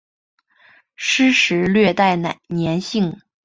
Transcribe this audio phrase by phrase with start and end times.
[0.95, 2.15] 湿时略带
[2.47, 3.21] 黏性。